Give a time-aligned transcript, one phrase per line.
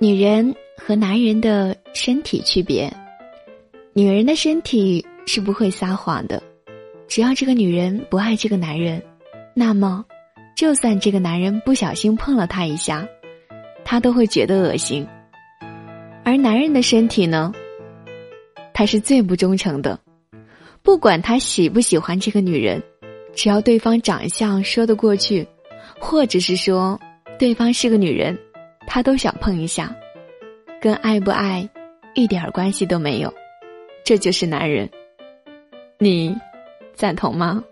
[0.00, 2.92] 女人和男人的身体区别，
[3.92, 6.42] 女人的身体是不会撒谎的，
[7.06, 9.00] 只要这个女人不爱这个男人，
[9.54, 10.04] 那么，
[10.56, 13.06] 就算这个男人不小心碰了她一下，
[13.84, 15.06] 她都会觉得恶心。
[16.24, 17.52] 而男人的身体呢，
[18.72, 19.98] 他是最不忠诚的，
[20.82, 22.82] 不管他喜不喜欢这个女人，
[23.32, 25.46] 只要对方长相说得过去，
[26.00, 27.00] 或者是说
[27.38, 28.36] 对方是个女人。
[28.86, 29.94] 他都想碰一下，
[30.80, 31.68] 跟爱不爱
[32.14, 33.32] 一点关系都没有，
[34.04, 34.88] 这就是男人。
[35.98, 36.36] 你
[36.94, 37.62] 赞同吗？